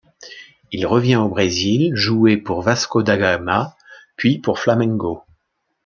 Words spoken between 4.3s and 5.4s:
pour Flamengo.